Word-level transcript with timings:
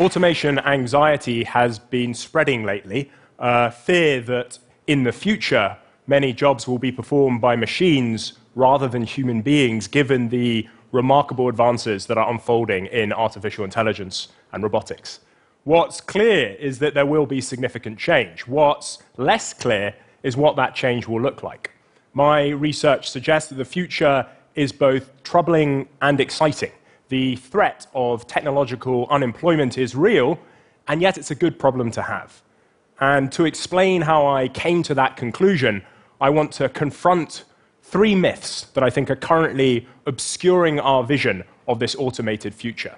automation 0.00 0.58
anxiety 0.60 1.44
has 1.44 1.78
been 1.78 2.14
spreading 2.14 2.64
lately. 2.64 3.10
Uh, 3.38 3.68
fear 3.68 4.20
that 4.22 4.58
in 4.86 5.02
the 5.02 5.12
future, 5.12 5.76
many 6.06 6.32
jobs 6.32 6.66
will 6.66 6.78
be 6.78 6.90
performed 6.90 7.40
by 7.40 7.54
machines 7.54 8.32
rather 8.54 8.88
than 8.88 9.02
human 9.02 9.42
beings, 9.42 9.86
given 9.86 10.30
the 10.30 10.66
remarkable 10.90 11.48
advances 11.48 12.06
that 12.06 12.16
are 12.16 12.30
unfolding 12.30 12.86
in 12.86 13.12
artificial 13.12 13.62
intelligence 13.62 14.28
and 14.52 14.62
robotics. 14.62 15.20
What's 15.64 16.00
clear 16.00 16.56
is 16.58 16.78
that 16.78 16.94
there 16.94 17.06
will 17.06 17.26
be 17.26 17.42
significant 17.42 17.98
change. 17.98 18.46
What's 18.46 18.98
less 19.18 19.52
clear 19.52 19.94
is 20.22 20.34
what 20.36 20.56
that 20.56 20.74
change 20.74 21.06
will 21.06 21.20
look 21.20 21.42
like. 21.42 21.72
My 22.14 22.48
research 22.48 23.10
suggests 23.10 23.50
that 23.50 23.56
the 23.56 23.64
future 23.66 24.26
is 24.54 24.72
both 24.72 25.22
troubling 25.22 25.88
and 26.00 26.20
exciting. 26.20 26.72
The 27.10 27.34
threat 27.34 27.88
of 27.92 28.28
technological 28.28 29.08
unemployment 29.10 29.76
is 29.76 29.96
real, 29.96 30.38
and 30.86 31.02
yet 31.02 31.18
it's 31.18 31.32
a 31.32 31.34
good 31.34 31.58
problem 31.58 31.90
to 31.90 32.02
have. 32.02 32.40
And 33.00 33.32
to 33.32 33.46
explain 33.46 34.02
how 34.02 34.28
I 34.28 34.46
came 34.46 34.84
to 34.84 34.94
that 34.94 35.16
conclusion, 35.16 35.82
I 36.20 36.30
want 36.30 36.52
to 36.52 36.68
confront 36.68 37.44
three 37.82 38.14
myths 38.14 38.62
that 38.74 38.84
I 38.84 38.90
think 38.90 39.10
are 39.10 39.16
currently 39.16 39.88
obscuring 40.06 40.78
our 40.78 41.02
vision 41.02 41.42
of 41.66 41.80
this 41.80 41.96
automated 41.96 42.54
future. 42.54 42.96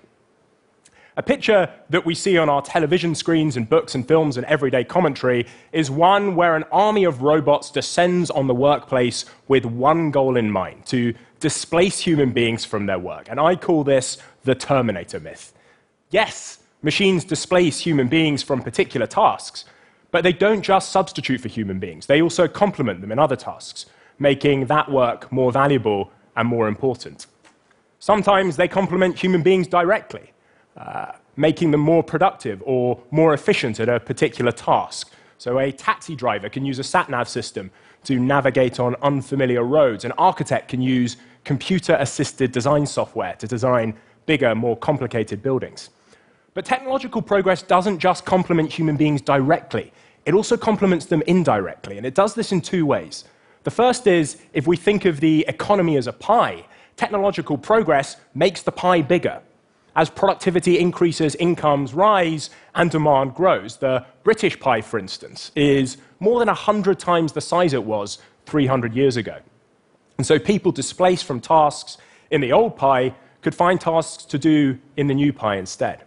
A 1.16 1.22
picture 1.22 1.68
that 1.90 2.06
we 2.06 2.14
see 2.14 2.38
on 2.38 2.48
our 2.48 2.62
television 2.62 3.14
screens 3.14 3.56
and 3.56 3.68
books 3.68 3.94
and 3.94 4.06
films 4.08 4.38
and 4.38 4.46
everyday 4.46 4.82
commentary 4.82 5.46
is 5.72 5.90
one 5.90 6.36
where 6.36 6.56
an 6.56 6.64
army 6.72 7.04
of 7.04 7.22
robots 7.22 7.70
descends 7.70 8.30
on 8.30 8.46
the 8.46 8.54
workplace 8.54 9.26
with 9.46 9.66
one 9.66 10.10
goal 10.10 10.36
in 10.36 10.50
mind 10.50 10.86
to 10.86 11.12
displace 11.38 11.98
human 11.98 12.32
beings 12.32 12.64
from 12.64 12.86
their 12.86 12.98
work. 12.98 13.28
And 13.28 13.38
I 13.38 13.56
call 13.56 13.84
this 13.84 14.16
the 14.44 14.54
Terminator 14.54 15.20
myth. 15.20 15.52
Yes, 16.10 16.60
machines 16.80 17.24
displace 17.24 17.80
human 17.80 18.08
beings 18.08 18.42
from 18.42 18.62
particular 18.62 19.06
tasks, 19.06 19.66
but 20.12 20.24
they 20.24 20.32
don't 20.32 20.62
just 20.62 20.90
substitute 20.90 21.42
for 21.42 21.48
human 21.48 21.78
beings, 21.78 22.06
they 22.06 22.22
also 22.22 22.48
complement 22.48 23.02
them 23.02 23.12
in 23.12 23.18
other 23.18 23.36
tasks 23.36 23.86
making 24.18 24.66
that 24.66 24.90
work 24.90 25.30
more 25.32 25.52
valuable 25.52 26.10
and 26.36 26.48
more 26.48 26.68
important. 26.68 27.26
Sometimes 27.98 28.56
they 28.56 28.68
complement 28.68 29.18
human 29.18 29.42
beings 29.42 29.66
directly, 29.66 30.31
uh, 30.76 31.12
making 31.36 31.70
them 31.70 31.80
more 31.80 32.02
productive 32.02 32.62
or 32.64 33.00
more 33.10 33.34
efficient 33.34 33.80
at 33.80 33.88
a 33.88 34.00
particular 34.00 34.52
task. 34.52 35.12
So, 35.38 35.58
a 35.58 35.72
taxi 35.72 36.14
driver 36.14 36.48
can 36.48 36.64
use 36.64 36.78
a 36.78 36.84
sat 36.84 37.10
nav 37.10 37.28
system 37.28 37.70
to 38.04 38.18
navigate 38.18 38.80
on 38.80 38.94
unfamiliar 39.02 39.64
roads. 39.64 40.04
An 40.04 40.12
architect 40.12 40.68
can 40.68 40.80
use 40.80 41.16
computer 41.44 41.96
assisted 41.98 42.52
design 42.52 42.86
software 42.86 43.34
to 43.36 43.46
design 43.46 43.94
bigger, 44.26 44.54
more 44.54 44.76
complicated 44.76 45.42
buildings. 45.42 45.90
But 46.54 46.64
technological 46.64 47.22
progress 47.22 47.62
doesn't 47.62 47.98
just 47.98 48.24
complement 48.24 48.72
human 48.72 48.96
beings 48.96 49.22
directly, 49.22 49.92
it 50.24 50.34
also 50.34 50.56
complements 50.56 51.06
them 51.06 51.22
indirectly. 51.26 51.96
And 51.96 52.06
it 52.06 52.14
does 52.14 52.34
this 52.34 52.52
in 52.52 52.60
two 52.60 52.86
ways. 52.86 53.24
The 53.64 53.70
first 53.70 54.06
is 54.06 54.40
if 54.52 54.66
we 54.66 54.76
think 54.76 55.04
of 55.04 55.20
the 55.20 55.44
economy 55.48 55.96
as 55.96 56.06
a 56.06 56.12
pie, 56.12 56.64
technological 56.96 57.58
progress 57.58 58.16
makes 58.34 58.62
the 58.62 58.72
pie 58.72 59.02
bigger. 59.02 59.40
As 59.94 60.08
productivity 60.08 60.78
increases, 60.78 61.34
incomes 61.34 61.92
rise, 61.92 62.50
and 62.74 62.90
demand 62.90 63.34
grows. 63.34 63.76
The 63.76 64.06
British 64.24 64.58
pie, 64.58 64.80
for 64.80 64.98
instance, 64.98 65.52
is 65.54 65.98
more 66.18 66.38
than 66.38 66.48
100 66.48 66.98
times 66.98 67.32
the 67.32 67.40
size 67.40 67.74
it 67.74 67.84
was 67.84 68.18
300 68.46 68.94
years 68.94 69.16
ago. 69.16 69.36
And 70.16 70.26
so 70.26 70.38
people 70.38 70.72
displaced 70.72 71.24
from 71.24 71.40
tasks 71.40 71.98
in 72.30 72.40
the 72.40 72.52
old 72.52 72.76
pie 72.76 73.14
could 73.42 73.54
find 73.54 73.80
tasks 73.80 74.24
to 74.24 74.38
do 74.38 74.78
in 74.96 75.08
the 75.08 75.14
new 75.14 75.32
pie 75.32 75.56
instead. 75.56 76.04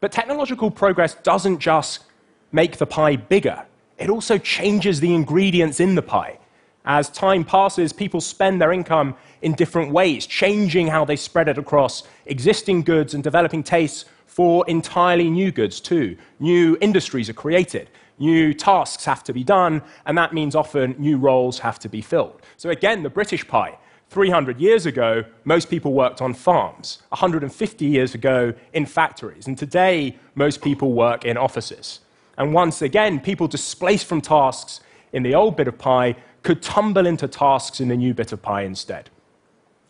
But 0.00 0.12
technological 0.12 0.70
progress 0.70 1.14
doesn't 1.14 1.58
just 1.58 2.04
make 2.52 2.76
the 2.76 2.86
pie 2.86 3.16
bigger, 3.16 3.64
it 3.98 4.10
also 4.10 4.38
changes 4.38 5.00
the 5.00 5.14
ingredients 5.14 5.80
in 5.80 5.94
the 5.94 6.02
pie. 6.02 6.38
As 6.84 7.08
time 7.08 7.44
passes, 7.44 7.92
people 7.92 8.20
spend 8.20 8.60
their 8.60 8.72
income 8.72 9.16
in 9.42 9.52
different 9.54 9.92
ways, 9.92 10.26
changing 10.26 10.88
how 10.88 11.04
they 11.04 11.16
spread 11.16 11.48
it 11.48 11.58
across 11.58 12.02
existing 12.26 12.82
goods 12.82 13.14
and 13.14 13.22
developing 13.22 13.62
tastes 13.62 14.04
for 14.26 14.64
entirely 14.68 15.30
new 15.30 15.50
goods 15.50 15.80
too. 15.80 16.16
New 16.40 16.76
industries 16.80 17.28
are 17.28 17.34
created, 17.34 17.88
new 18.18 18.52
tasks 18.52 19.04
have 19.04 19.24
to 19.24 19.32
be 19.32 19.44
done, 19.44 19.82
and 20.04 20.16
that 20.18 20.34
means 20.34 20.54
often 20.54 20.94
new 20.98 21.16
roles 21.16 21.58
have 21.58 21.78
to 21.78 21.88
be 21.88 22.00
filled. 22.00 22.42
So, 22.56 22.70
again, 22.70 23.02
the 23.02 23.10
British 23.10 23.46
pie. 23.46 23.78
300 24.10 24.60
years 24.60 24.86
ago, 24.86 25.24
most 25.44 25.68
people 25.68 25.92
worked 25.92 26.22
on 26.22 26.32
farms. 26.32 27.02
150 27.08 27.84
years 27.84 28.14
ago, 28.14 28.54
in 28.72 28.86
factories. 28.86 29.48
And 29.48 29.58
today, 29.58 30.16
most 30.36 30.62
people 30.62 30.92
work 30.92 31.24
in 31.24 31.36
offices. 31.36 32.00
And 32.38 32.54
once 32.54 32.82
again, 32.82 33.18
people 33.20 33.48
displaced 33.48 34.06
from 34.06 34.20
tasks 34.20 34.80
in 35.12 35.22
the 35.22 35.34
old 35.34 35.56
bit 35.56 35.66
of 35.66 35.78
pie 35.78 36.16
could 36.42 36.62
tumble 36.62 37.06
into 37.06 37.26
tasks 37.26 37.80
in 37.80 37.88
the 37.88 37.96
new 37.96 38.14
bit 38.14 38.32
of 38.32 38.42
pie 38.42 38.62
instead. 38.62 39.10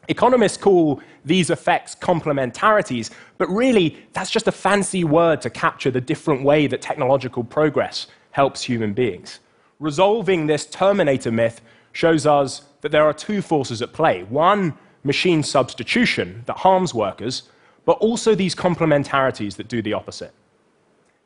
Economists 0.09 0.57
call 0.57 1.01
these 1.25 1.51
effects 1.51 1.95
complementarities, 1.95 3.11
but 3.39 3.49
really, 3.49 4.05
that's 4.13 4.31
just 4.31 4.47
a 4.47 4.53
fancy 4.53 5.05
word 5.05 5.41
to 5.41 5.51
capture 5.51 5.91
the 5.91 6.01
different 6.01 6.43
way 6.43 6.67
that 6.67 6.81
technological 6.81 7.43
progress 7.43 8.07
helps 8.31 8.63
human 8.63 8.93
beings. 8.93 9.41
Resolving 9.81 10.47
this 10.47 10.67
Terminator 10.67 11.33
myth 11.33 11.61
shows 11.93 12.27
us 12.27 12.63
that 12.83 12.93
there 12.93 13.05
are 13.05 13.13
two 13.13 13.43
forces 13.43 13.83
at 13.83 13.93
play 13.93 14.23
one, 14.25 14.75
machine 15.03 15.43
substitution 15.43 16.43
that 16.47 16.59
harms 16.59 16.93
workers, 16.93 17.45
but 17.85 17.99
also 17.99 18.35
these 18.35 18.55
complementarities 18.55 19.57
that 19.57 19.69
do 19.69 19.81
the 19.81 19.93
opposite. 19.93 20.33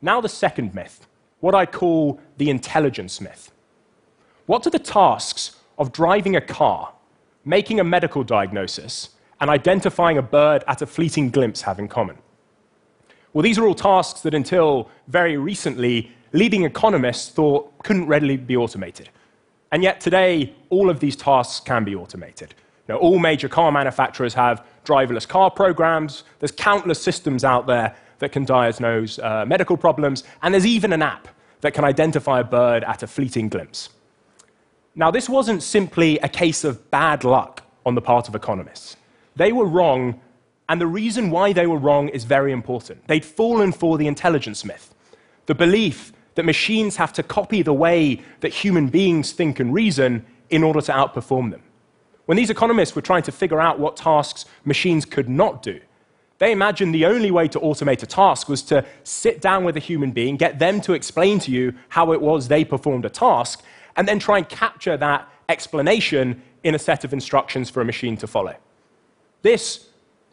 Now, 0.01 0.21
the 0.21 0.29
second 0.29 0.73
myth, 0.73 1.07
what 1.39 1.55
I 1.55 1.65
call 1.65 2.19
the 2.37 2.49
intelligence 2.49 3.19
myth. 3.19 3.51
What 4.45 4.63
do 4.63 4.69
the 4.69 4.79
tasks 4.79 5.57
of 5.77 5.91
driving 5.91 6.35
a 6.35 6.41
car, 6.41 6.93
making 7.45 7.79
a 7.79 7.83
medical 7.83 8.23
diagnosis, 8.23 9.09
and 9.39 9.49
identifying 9.49 10.17
a 10.17 10.21
bird 10.21 10.63
at 10.67 10.81
a 10.81 10.85
fleeting 10.85 11.29
glimpse 11.29 11.61
have 11.61 11.79
in 11.79 11.87
common? 11.87 12.17
Well, 13.33 13.41
these 13.41 13.57
are 13.57 13.65
all 13.65 13.75
tasks 13.75 14.21
that 14.21 14.33
until 14.33 14.89
very 15.07 15.37
recently, 15.37 16.11
leading 16.33 16.63
economists 16.63 17.29
thought 17.29 17.71
couldn't 17.83 18.07
readily 18.07 18.37
be 18.37 18.55
automated. 18.55 19.09
And 19.71 19.83
yet 19.83 20.01
today, 20.01 20.53
all 20.69 20.89
of 20.89 20.99
these 20.99 21.15
tasks 21.15 21.59
can 21.61 21.83
be 21.83 21.95
automated. 21.95 22.53
You 22.87 22.95
know, 22.95 22.99
all 22.99 23.19
major 23.19 23.47
car 23.47 23.71
manufacturers 23.71 24.33
have 24.33 24.65
driverless 24.83 25.27
car 25.27 25.49
programs. 25.49 26.23
There's 26.39 26.51
countless 26.51 27.01
systems 27.01 27.43
out 27.43 27.67
there 27.67 27.95
that 28.19 28.31
can 28.31 28.43
diagnose 28.43 29.17
uh, 29.17 29.45
medical 29.45 29.77
problems. 29.77 30.23
And 30.43 30.53
there's 30.53 30.65
even 30.65 30.91
an 30.93 31.01
app 31.01 31.27
that 31.61 31.73
can 31.73 31.85
identify 31.85 32.41
a 32.41 32.43
bird 32.43 32.83
at 32.83 33.01
a 33.01 33.07
fleeting 33.07 33.49
glimpse. 33.49 33.89
Now, 34.95 35.09
this 35.09 35.29
wasn't 35.29 35.63
simply 35.63 36.19
a 36.19 36.27
case 36.27 36.63
of 36.63 36.91
bad 36.91 37.23
luck 37.23 37.63
on 37.85 37.95
the 37.95 38.01
part 38.01 38.27
of 38.27 38.35
economists. 38.35 38.97
They 39.35 39.51
were 39.53 39.65
wrong, 39.65 40.19
and 40.67 40.81
the 40.81 40.87
reason 40.87 41.31
why 41.31 41.53
they 41.53 41.65
were 41.65 41.77
wrong 41.77 42.09
is 42.09 42.25
very 42.25 42.51
important. 42.51 43.07
They'd 43.07 43.23
fallen 43.23 43.71
for 43.71 43.97
the 43.97 44.07
intelligence 44.07 44.65
myth, 44.65 44.93
the 45.45 45.55
belief 45.55 46.11
that 46.35 46.43
machines 46.43 46.97
have 46.97 47.13
to 47.13 47.23
copy 47.23 47.61
the 47.61 47.73
way 47.73 48.21
that 48.41 48.53
human 48.53 48.87
beings 48.87 49.31
think 49.31 49.59
and 49.59 49.73
reason 49.73 50.25
in 50.49 50.63
order 50.63 50.81
to 50.81 50.91
outperform 50.91 51.51
them. 51.51 51.63
When 52.25 52.37
these 52.37 52.49
economists 52.49 52.95
were 52.95 53.01
trying 53.01 53.23
to 53.23 53.31
figure 53.31 53.59
out 53.59 53.79
what 53.79 53.97
tasks 53.97 54.45
machines 54.65 55.05
could 55.05 55.29
not 55.29 55.63
do, 55.63 55.79
they 56.37 56.51
imagined 56.51 56.95
the 56.95 57.05
only 57.05 57.31
way 57.31 57.47
to 57.49 57.59
automate 57.59 58.03
a 58.03 58.07
task 58.07 58.49
was 58.49 58.63
to 58.63 58.85
sit 59.03 59.41
down 59.41 59.63
with 59.63 59.77
a 59.77 59.79
human 59.79 60.11
being, 60.11 60.37
get 60.37 60.59
them 60.59 60.81
to 60.81 60.93
explain 60.93 61.39
to 61.39 61.51
you 61.51 61.73
how 61.89 62.11
it 62.13 62.21
was 62.21 62.47
they 62.47 62.65
performed 62.65 63.05
a 63.05 63.09
task, 63.09 63.63
and 63.95 64.07
then 64.07 64.19
try 64.19 64.37
and 64.37 64.47
capture 64.49 64.97
that 64.97 65.27
explanation 65.49 66.41
in 66.63 66.75
a 66.75 66.79
set 66.79 67.03
of 67.03 67.13
instructions 67.13 67.69
for 67.69 67.81
a 67.81 67.85
machine 67.85 68.17
to 68.17 68.27
follow. 68.27 68.55
This 69.41 69.87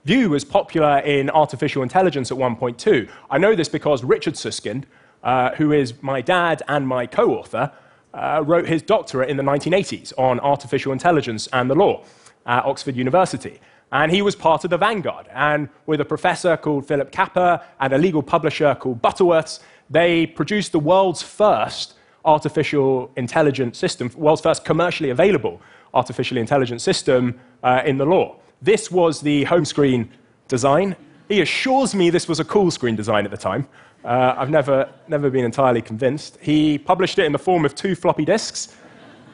view 0.05 0.31
was 0.31 0.45
popular 0.45 0.99
in 1.01 1.31
artificial 1.31 1.83
intelligence 1.83 2.31
at 2.31 2.37
one 2.37 2.57
point 2.57 2.79
too. 2.79 3.09
I 3.31 3.39
know 3.39 3.55
this 3.55 3.69
because 3.69 4.05
Richard 4.05 4.37
Susskind, 4.37 4.87
uh, 5.23 5.51
who 5.57 5.73
is 5.73 6.03
my 6.03 6.21
dad 6.21 6.63
and 6.69 6.87
my 6.87 7.07
co 7.07 7.35
author, 7.35 7.73
uh, 8.15 8.43
wrote 8.45 8.67
his 8.67 8.83
doctorate 8.83 9.29
in 9.29 9.37
the 9.37 9.43
1980s 9.43 10.13
on 10.19 10.41
artificial 10.41 10.93
intelligence 10.93 11.47
and 11.53 11.71
the 11.71 11.75
law 11.75 12.05
at 12.47 12.65
Oxford 12.65 12.97
University. 12.97 13.61
And 13.93 14.13
he 14.13 14.23
was 14.23 14.37
part 14.37 14.65
of 14.65 14.71
the 14.71 14.77
vanguard. 14.77 15.27
And 15.33 15.69
with 15.87 16.01
a 16.01 16.05
professor 16.05 16.57
called 16.57 16.87
Philip 16.87 17.11
Capper 17.11 17.63
and 17.81 17.93
a 17.93 17.99
legal 17.99 18.23
publisher 18.23 18.75
called 18.75 19.01
Butterworths, 19.01 19.61
they 19.91 20.27
produced 20.27 20.73
the 20.73 20.79
world's 20.79 21.23
first 21.23 21.95
artificial 22.29 23.11
intelligence 23.17 23.79
system, 23.79 24.11
world's 24.15 24.43
first 24.43 24.65
commercially 24.65 25.11
available 25.11 25.61
artificial 25.95 26.37
intelligence 26.37 26.83
system 26.83 27.41
uh, 27.63 27.83
in 27.87 27.97
the 27.97 28.05
law. 28.05 28.37
This 28.61 28.91
was 28.91 29.21
the 29.23 29.45
home 29.45 29.65
screen 29.65 30.11
design. 30.47 30.95
He 31.29 31.41
assures 31.41 31.95
me 31.95 32.11
this 32.11 32.29
was 32.29 32.41
a 32.41 32.45
cool 32.45 32.71
screen 32.71 32.97
design 32.97 33.25
at 33.25 33.31
the 33.31 33.43
time. 33.51 33.67
Uh, 34.05 34.35
I've 34.37 34.51
never, 34.51 34.89
never 35.09 35.31
been 35.31 35.45
entirely 35.45 35.81
convinced. 35.81 36.39
He 36.41 36.79
published 36.79 37.19
it 37.19 37.25
in 37.25 37.33
the 37.33 37.39
form 37.39 37.65
of 37.65 37.75
two 37.75 37.95
floppy 37.95 38.27
disks, 38.27 38.77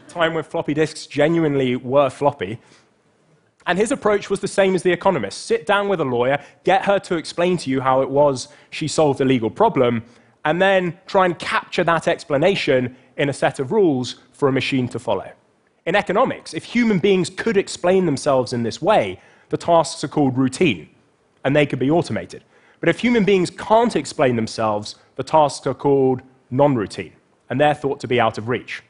time 0.09 0.33
when 0.35 0.45
floppy 0.45 0.75
disks 0.75 1.07
genuinely 1.07 1.75
were 1.77 2.11
floppy. 2.11 2.61
And 3.67 3.79
his 3.79 3.91
approach 3.93 4.31
was 4.31 4.41
the 4.41 4.49
same 4.49 4.75
as 4.75 4.83
the 4.83 4.93
economist 4.93 5.47
sit 5.47 5.67
down 5.67 5.89
with 5.89 6.01
a 6.01 6.05
lawyer, 6.05 6.39
get 6.65 6.85
her 6.85 6.99
to 7.01 7.17
explain 7.17 7.57
to 7.59 7.71
you 7.71 7.81
how 7.81 8.03
it 8.03 8.11
was 8.11 8.49
she 8.71 8.87
solved 8.89 9.21
a 9.21 9.25
legal 9.25 9.51
problem, 9.51 10.05
and 10.45 10.61
then 10.61 10.99
try 11.07 11.25
and 11.25 11.39
capture 11.39 11.85
that 11.85 12.09
explanation 12.09 12.97
in 13.17 13.29
a 13.29 13.33
set 13.33 13.59
of 13.59 13.73
rules 13.73 14.17
for 14.33 14.49
a 14.49 14.53
machine 14.53 14.89
to 14.89 14.99
follow. 14.99 15.31
In 15.87 15.95
economics, 15.95 16.55
if 16.55 16.65
human 16.65 16.99
beings 16.99 17.31
could 17.31 17.57
explain 17.57 18.07
themselves 18.07 18.53
in 18.53 18.63
this 18.63 18.81
way, 18.81 19.21
the 19.51 19.57
tasks 19.57 20.03
are 20.03 20.09
called 20.09 20.37
routine, 20.37 20.89
and 21.45 21.55
they 21.55 21.67
could 21.67 21.79
be 21.79 21.91
automated. 21.91 22.43
But 22.81 22.89
if 22.89 23.01
human 23.01 23.25
beings 23.25 23.51
can't 23.51 23.97
explain 23.97 24.37
themselves, 24.37 24.97
the 25.17 25.23
tasks 25.23 25.67
are 25.67 25.75
called 25.75 26.23
non 26.51 26.75
routine, 26.75 27.13
and 27.49 27.61
they're 27.61 27.75
thought 27.75 28.01
to 28.01 28.09
be 28.09 28.21
out 28.21 28.39
of 28.39 28.49
reach. 28.49 28.83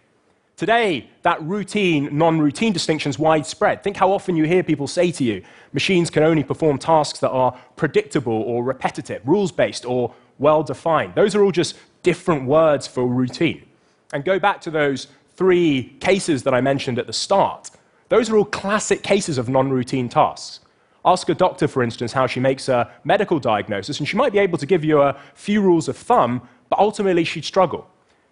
Today, 0.57 1.11
that 1.23 1.43
routine 1.43 2.17
non 2.17 2.39
routine 2.39 2.73
distinction 2.73 3.11
is 3.11 3.19
widespread. 3.19 3.83
Think 3.83 3.97
how 3.97 4.13
often 4.13 4.37
you 4.37 4.45
hear 4.45 4.63
people 4.63 4.87
say 4.87 5.11
to 5.11 5.25
you, 5.25 5.43
machines 5.73 6.11
can 6.11 6.23
only 6.23 6.45
perform 6.45 6.79
tasks 6.79 7.19
that 7.21 7.31
are 7.31 7.59
predictable 7.75 8.43
or 8.43 8.63
repetitive, 8.63 9.21
rules 9.27 9.51
based 9.51 9.85
or 9.85 10.15
well 10.39 10.63
defined. 10.63 11.15
Those 11.15 11.35
are 11.35 11.43
all 11.43 11.53
just 11.53 11.77
different 12.03 12.47
words 12.47 12.87
for 12.87 13.07
routine. 13.07 13.67
And 14.13 14.25
go 14.25 14.39
back 14.39 14.61
to 14.63 14.71
those 14.71 15.09
three 15.37 15.97
cases 16.01 16.43
that 16.45 16.55
I 16.55 16.61
mentioned 16.61 16.99
at 16.99 17.07
the 17.07 17.13
start. 17.13 17.71
Those 18.09 18.31
are 18.31 18.37
all 18.37 18.45
classic 18.45 19.03
cases 19.03 19.39
of 19.39 19.49
non 19.49 19.71
routine 19.71 20.09
tasks. 20.09 20.61
Ask 21.05 21.29
a 21.29 21.35
doctor, 21.35 21.69
for 21.69 21.83
instance, 21.83 22.13
how 22.13 22.27
she 22.27 22.41
makes 22.41 22.69
a 22.69 22.91
medical 23.05 23.39
diagnosis, 23.39 23.99
and 23.99 24.09
she 24.09 24.17
might 24.17 24.33
be 24.33 24.39
able 24.39 24.57
to 24.59 24.67
give 24.67 24.85
you 24.85 25.03
a 25.03 25.17
few 25.35 25.61
rules 25.61 25.89
of 25.89 25.97
thumb, 25.97 26.49
but 26.71 26.79
ultimately 26.79 27.25
she'd 27.25 27.45
struggle. 27.45 27.87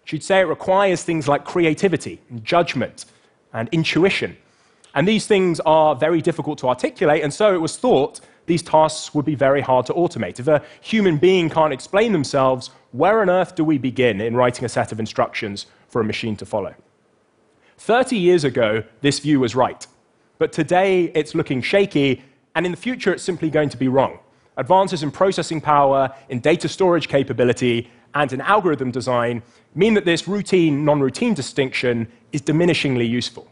She'd 0.05 0.23
say 0.23 0.41
it 0.41 0.45
requires 0.45 1.03
things 1.03 1.29
like 1.29 1.45
creativity 1.45 2.21
and 2.31 2.45
judgment 2.45 3.05
and 3.53 3.69
intuition. 3.73 4.37
And 4.95 5.07
these 5.07 5.27
things 5.27 5.61
are 5.61 5.95
very 5.95 6.23
difficult 6.23 6.59
to 6.59 6.69
articulate, 6.69 7.23
and 7.23 7.33
so 7.33 7.55
it 7.55 7.61
was 7.61 7.77
thought 7.77 8.21
these 8.47 8.63
tasks 8.63 9.15
would 9.15 9.25
be 9.25 9.35
very 9.35 9.61
hard 9.61 9.87
to 9.87 9.95
automate. 9.95 10.41
If 10.41 10.49
a 10.49 10.63
human 10.81 11.19
being 11.19 11.49
can't 11.49 11.73
explain 11.73 12.13
themselves, 12.13 12.71
where 12.93 13.21
on 13.21 13.31
earth 13.31 13.55
do 13.55 13.65
we 13.65 13.79
begin 13.79 14.21
in 14.21 14.37
writing 14.37 14.65
a 14.65 14.69
set 14.69 14.93
of 14.93 15.01
instructions 15.01 15.67
for 15.89 16.01
a 16.01 16.05
machine 16.05 16.37
to 16.37 16.47
follow? 16.47 16.75
30 17.79 18.17
years 18.17 18.45
ago, 18.45 18.85
this 19.01 19.19
view 19.19 19.41
was 19.41 19.55
right. 19.55 19.87
But 20.39 20.53
today, 20.53 21.05
it's 21.15 21.35
looking 21.35 21.63
shaky, 21.63 22.23
and 22.55 22.67
in 22.67 22.73
the 22.73 22.79
future, 22.79 23.13
it's 23.13 23.23
simply 23.23 23.51
going 23.51 23.69
to 23.71 23.77
be 23.77 23.89
wrong. 23.89 24.19
Advances 24.57 25.03
in 25.03 25.11
processing 25.11 25.61
power, 25.61 26.15
in 26.29 26.41
data 26.41 26.69
storage 26.69 27.09
capability, 27.09 27.91
and 28.15 28.33
in 28.33 28.41
algorithm 28.41 28.91
design 28.91 29.43
mean 29.75 29.95
that 29.95 30.05
this 30.05 30.29
routine 30.29 30.85
non 30.85 31.01
routine 31.01 31.35
distinction 31.35 32.07
is 32.33 32.43
diminishingly 32.43 33.09
useful. 33.09 33.49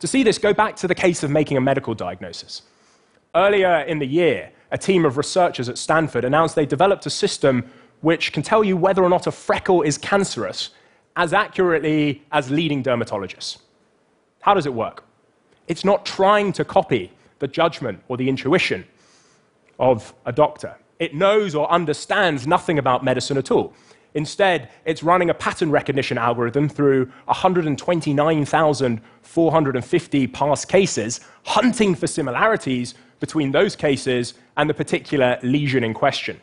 To 0.00 0.06
see 0.06 0.22
this, 0.22 0.38
go 0.38 0.54
back 0.54 0.76
to 0.76 0.88
the 0.88 0.94
case 0.94 1.22
of 1.22 1.30
making 1.30 1.56
a 1.56 1.60
medical 1.60 1.94
diagnosis. 1.94 2.62
Earlier 3.34 3.80
in 3.80 3.98
the 3.98 4.06
year, 4.06 4.50
a 4.70 4.78
team 4.78 5.04
of 5.04 5.16
researchers 5.16 5.68
at 5.68 5.78
Stanford 5.78 6.24
announced 6.24 6.54
they 6.54 6.66
developed 6.66 7.06
a 7.06 7.10
system 7.10 7.68
which 8.00 8.32
can 8.32 8.42
tell 8.42 8.64
you 8.64 8.76
whether 8.76 9.02
or 9.02 9.08
not 9.08 9.26
a 9.26 9.32
freckle 9.32 9.82
is 9.82 9.98
cancerous 9.98 10.70
as 11.16 11.32
accurately 11.32 12.22
as 12.32 12.50
leading 12.50 12.82
dermatologists. 12.82 13.58
How 14.40 14.54
does 14.54 14.66
it 14.66 14.74
work? 14.74 15.04
It's 15.66 15.84
not 15.84 16.06
trying 16.06 16.52
to 16.54 16.64
copy 16.64 17.12
the 17.40 17.48
judgment 17.48 18.00
or 18.08 18.16
the 18.16 18.28
intuition 18.28 18.84
of 19.78 20.12
a 20.26 20.32
doctor. 20.32 20.76
It 20.98 21.14
knows 21.14 21.54
or 21.54 21.70
understands 21.70 22.46
nothing 22.46 22.78
about 22.78 23.04
medicine 23.04 23.36
at 23.36 23.50
all. 23.50 23.74
Instead, 24.14 24.70
it's 24.84 25.02
running 25.02 25.30
a 25.30 25.34
pattern 25.34 25.70
recognition 25.70 26.18
algorithm 26.18 26.68
through 26.68 27.10
129,450 27.26 30.26
past 30.28 30.68
cases, 30.68 31.20
hunting 31.44 31.94
for 31.94 32.06
similarities 32.06 32.94
between 33.20 33.52
those 33.52 33.76
cases 33.76 34.34
and 34.56 34.68
the 34.68 34.74
particular 34.74 35.38
lesion 35.42 35.84
in 35.84 35.94
question. 35.94 36.40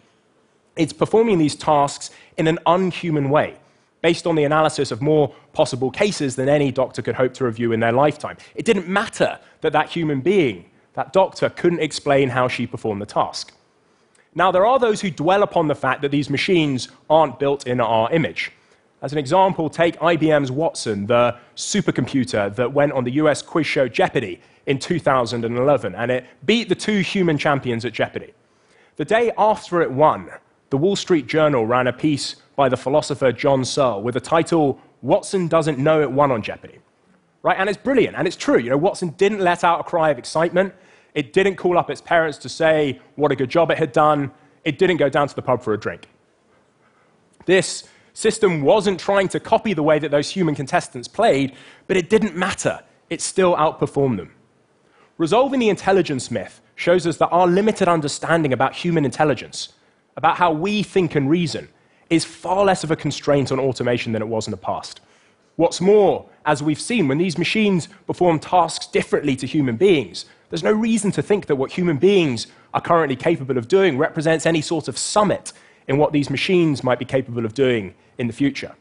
It's 0.76 0.94
performing 0.94 1.38
these 1.38 1.56
tasks 1.56 2.12
in 2.38 2.48
an 2.48 2.60
unhuman 2.66 3.30
way, 3.30 3.56
based 4.02 4.28
on 4.28 4.36
the 4.36 4.44
analysis 4.44 4.92
of 4.92 5.02
more 5.02 5.34
possible 5.54 5.90
cases 5.90 6.36
than 6.36 6.50
any 6.50 6.72
doctor 6.72 7.02
could 7.02 7.16
hope 7.16 7.34
to 7.36 7.46
review 7.46 7.72
in 7.72 7.80
their 7.80 7.94
lifetime. 7.94 8.38
It 8.56 8.66
didn't 8.66 8.88
matter 8.88 9.40
that 9.62 9.74
that 9.74 9.90
human 9.90 10.22
being, 10.22 10.66
that 10.94 11.14
doctor, 11.14 11.50
couldn't 11.50 11.80
explain 11.80 12.30
how 12.30 12.48
she 12.48 12.68
performed 12.68 13.02
the 13.02 13.06
task. 13.06 13.54
Now, 14.38 14.52
there 14.52 14.66
are 14.66 14.80
those 14.80 15.00
who 15.00 15.10
dwell 15.10 15.44
upon 15.44 15.70
the 15.70 15.76
fact 15.76 16.02
that 16.02 16.12
these 16.12 16.30
machines 16.30 16.90
aren't 17.10 17.40
built 17.40 17.66
in 17.66 17.80
our 17.80 18.12
image. 18.12 18.52
As 19.02 19.12
an 19.12 19.18
example, 19.18 19.70
take 19.70 19.98
IBM's 20.00 20.52
Watson, 20.52 21.06
the 21.06 21.38
supercomputer 21.56 22.56
that 22.56 22.74
went 22.74 22.94
on 22.94 23.04
the 23.04 23.12
US 23.12 23.42
quiz 23.42 23.68
show 23.68 23.88
Jeopardy 23.88 24.42
in 24.66 24.80
2011, 24.80 25.96
and 25.96 26.12
it 26.12 26.26
beat 26.46 26.70
the 26.70 26.76
two 26.76 27.02
human 27.02 27.38
champions 27.38 27.86
at 27.86 27.94
Jeopardy. 27.94 28.34
The 28.96 29.06
day 29.06 29.32
after 29.38 29.82
it 29.82 29.92
won, 29.92 30.30
the 30.70 30.78
Wall 30.78 30.96
Street 30.96 31.28
Journal 31.28 31.66
ran 31.66 31.88
a 31.88 31.94
piece 31.94 32.38
by 32.56 32.70
the 32.70 32.78
philosopher 32.78 33.32
John 33.32 33.66
Searle 33.66 34.02
with 34.02 34.14
the 34.14 34.22
title, 34.22 34.80
Watson 35.02 35.48
Doesn't 35.48 35.78
Know 35.78 36.02
It 36.02 36.12
Won 36.12 36.32
on 36.32 36.42
Jeopardy. 36.42 36.80
Right? 37.44 37.58
And 37.60 37.70
it's 37.70 37.78
brilliant, 37.78 38.16
and 38.16 38.26
it's 38.26 38.38
true. 38.38 38.58
You 38.58 38.72
know, 38.72 38.78
Watson 38.78 39.10
didn't 39.10 39.40
let 39.40 39.64
out 39.64 39.82
a 39.82 39.84
cry 39.84 40.10
of 40.10 40.18
excitement. 40.18 40.74
It 41.14 41.32
didn't 41.32 41.58
call 41.58 41.78
up 41.78 41.90
its 41.90 42.02
parents 42.02 42.38
to 42.40 42.50
say 42.50 43.00
what 43.16 43.32
a 43.32 43.36
good 43.36 43.50
job 43.50 43.70
it 43.70 43.78
had 43.78 43.92
done. 43.92 44.32
It 44.64 44.80
didn't 44.80 44.98
go 44.98 45.10
down 45.10 45.28
to 45.28 45.36
the 45.36 45.42
pub 45.42 45.62
for 45.62 45.74
a 45.74 45.80
drink. 45.80 46.08
This 47.46 47.88
system 48.16 48.62
wasn't 48.64 49.00
trying 49.00 49.28
to 49.28 49.40
copy 49.40 49.74
the 49.74 49.84
way 49.84 50.00
that 50.00 50.10
those 50.10 50.30
human 50.30 50.56
contestants 50.56 51.08
played, 51.08 51.54
but 51.86 51.98
it 51.98 52.10
didn't 52.10 52.36
matter. 52.36 52.82
It 53.10 53.22
still 53.22 53.56
outperformed 53.56 54.18
them. 54.18 54.34
Resolving 55.18 55.60
the 55.60 55.70
intelligence 55.70 56.32
myth 56.32 56.62
shows 56.76 57.06
us 57.06 57.18
that 57.18 57.28
our 57.28 57.46
limited 57.46 57.88
understanding 57.88 58.54
about 58.54 58.74
human 58.74 59.06
intelligence, 59.06 59.74
about 60.16 60.38
how 60.38 60.52
we 60.52 60.82
think 60.82 61.16
and 61.16 61.30
reason, 61.30 61.68
is 62.10 62.24
far 62.24 62.66
less 62.66 62.84
of 62.84 62.92
a 62.92 62.96
constraint 62.96 63.52
on 63.52 63.60
automation 63.60 64.14
than 64.14 64.22
it 64.22 64.28
was 64.28 64.48
in 64.48 64.52
the 64.52 64.58
past. 64.58 65.02
What's 65.58 65.82
more, 65.82 66.30
as 66.46 66.64
we've 66.64 66.80
seen, 66.80 67.08
when 67.08 67.18
these 67.18 67.38
machines 67.38 67.90
perform 68.08 68.40
tasks 68.40 68.88
differently 68.88 69.36
to 69.38 69.48
human 69.48 69.76
beings, 69.76 70.26
there's 70.50 70.64
no 70.64 70.72
reason 70.72 71.12
to 71.12 71.22
think 71.22 71.48
that 71.48 71.56
what 71.56 71.72
human 71.72 71.98
beings 71.98 72.48
are 72.74 72.82
currently 72.82 73.16
capable 73.16 73.58
of 73.58 73.68
doing 73.68 73.98
represents 73.98 74.46
any 74.46 74.62
sort 74.62 74.88
of 74.88 74.98
summit 74.98 75.52
in 75.88 75.98
what 75.98 76.12
these 76.12 76.30
machines 76.30 76.84
might 76.84 77.00
be 77.00 77.06
capable 77.06 77.46
of 77.46 77.54
doing 77.54 77.94
in 78.18 78.28
the 78.28 78.34
future. 78.34 78.76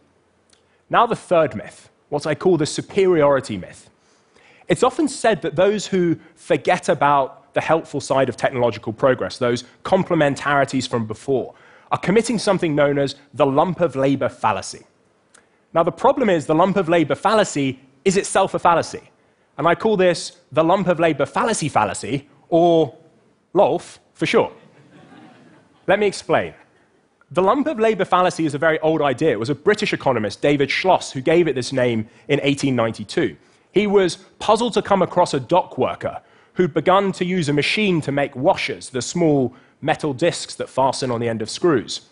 Now, 0.90 1.06
the 1.06 1.16
third 1.16 1.54
myth, 1.54 1.90
what 2.08 2.26
I 2.26 2.34
call 2.34 2.56
the 2.56 2.66
superiority 2.66 3.56
myth. 3.56 3.90
It's 4.68 4.82
often 4.82 5.08
said 5.08 5.42
that 5.42 5.56
those 5.56 5.86
who 5.86 6.16
forget 6.36 6.88
about 6.88 7.52
the 7.54 7.60
helpful 7.60 8.00
side 8.00 8.28
of 8.28 8.36
technological 8.36 8.92
progress, 8.92 9.38
those 9.38 9.64
complementarities 9.84 10.88
from 10.88 11.06
before, 11.06 11.54
are 11.92 11.98
committing 11.98 12.38
something 12.38 12.74
known 12.74 12.98
as 12.98 13.16
the 13.34 13.46
lump 13.46 13.80
of 13.80 13.94
labor 13.94 14.28
fallacy. 14.28 14.84
Now, 15.72 15.82
the 15.82 15.92
problem 15.92 16.30
is 16.30 16.46
the 16.46 16.54
lump 16.54 16.76
of 16.76 16.88
labor 16.88 17.14
fallacy 17.14 17.80
is 18.04 18.16
itself 18.16 18.54
a 18.54 18.58
fallacy. 18.58 19.10
And 19.56 19.66
I 19.66 19.74
call 19.74 19.96
this 19.96 20.38
the 20.50 20.64
lump 20.64 20.88
of 20.88 20.98
labor 20.98 21.26
fallacy 21.26 21.68
fallacy, 21.68 22.28
or 22.48 22.96
LOLF 23.54 23.98
for 24.14 24.26
short. 24.26 24.52
Let 25.86 25.98
me 25.98 26.06
explain. 26.06 26.54
The 27.34 27.42
lump 27.42 27.66
of 27.66 27.80
labor 27.80 28.04
fallacy 28.04 28.46
is 28.46 28.54
a 28.54 28.58
very 28.58 28.78
old 28.78 29.02
idea. 29.02 29.32
It 29.32 29.40
was 29.40 29.50
a 29.50 29.56
British 29.56 29.92
economist, 29.92 30.40
David 30.40 30.70
Schloss, 30.70 31.10
who 31.10 31.20
gave 31.20 31.48
it 31.48 31.56
this 31.56 31.72
name 31.72 32.06
in 32.28 32.38
1892. 32.38 33.36
He 33.72 33.88
was 33.88 34.18
puzzled 34.38 34.74
to 34.74 34.82
come 34.82 35.02
across 35.02 35.34
a 35.34 35.40
dock 35.40 35.76
worker 35.76 36.22
who'd 36.52 36.72
begun 36.72 37.10
to 37.10 37.24
use 37.24 37.48
a 37.48 37.52
machine 37.52 38.00
to 38.02 38.12
make 38.12 38.36
washers, 38.36 38.90
the 38.90 39.02
small 39.02 39.52
metal 39.82 40.14
discs 40.14 40.54
that 40.54 40.68
fasten 40.68 41.10
on 41.10 41.20
the 41.20 41.28
end 41.28 41.42
of 41.42 41.50
screws. 41.50 42.02